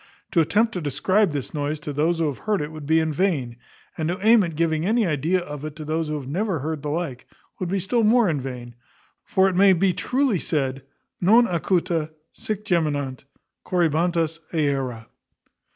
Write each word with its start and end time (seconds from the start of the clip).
To 0.31 0.41
attempt 0.41 0.71
to 0.73 0.81
describe 0.81 1.31
this 1.31 1.53
noise 1.53 1.79
to 1.81 1.93
those 1.93 2.17
who 2.17 2.25
have 2.25 2.39
heard 2.39 2.59
it 2.59 2.71
would 2.71 2.87
be 2.87 2.99
in 2.99 3.13
vain; 3.13 3.57
and 3.95 4.09
to 4.09 4.17
aim 4.25 4.41
at 4.41 4.55
giving 4.55 4.83
any 4.83 5.05
idea 5.05 5.41
of 5.41 5.63
it 5.63 5.75
to 5.75 5.85
those 5.85 6.07
who 6.07 6.15
have 6.15 6.27
never 6.27 6.57
heard 6.57 6.81
the 6.81 6.89
like, 6.89 7.27
would 7.59 7.69
be 7.69 7.77
still 7.77 8.03
more 8.03 8.33
vain: 8.33 8.73
for 9.23 9.47
it 9.47 9.55
may 9.55 9.73
be 9.73 9.93
truly 9.93 10.39
said_ 10.39 10.77
Non 11.21 11.45
acuta 11.47 12.09
Sic 12.33 12.65
geminant 12.65 13.25
Corybantes 13.63 14.39
aera. 14.51 15.05